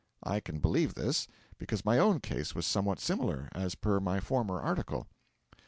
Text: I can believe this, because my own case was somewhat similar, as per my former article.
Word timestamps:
I 0.23 0.39
can 0.39 0.57
believe 0.57 0.95
this, 0.95 1.27
because 1.59 1.85
my 1.85 1.99
own 1.99 2.21
case 2.21 2.55
was 2.55 2.65
somewhat 2.65 2.99
similar, 2.99 3.49
as 3.51 3.75
per 3.75 3.99
my 3.99 4.19
former 4.19 4.59
article. 4.59 5.05